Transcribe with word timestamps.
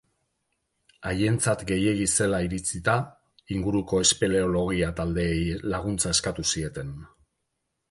Haientzat 1.09 1.61
gehiegi 1.71 2.07
zela 2.13 2.39
iritzita, 2.47 2.95
inguruko 3.57 4.01
espeleologia 4.07 4.91
taldeei 5.03 5.47
laguntza 5.77 6.17
eskatu 6.19 6.49
zieten. 6.57 6.93